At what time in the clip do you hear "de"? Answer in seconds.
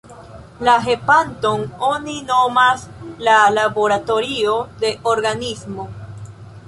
4.85-4.93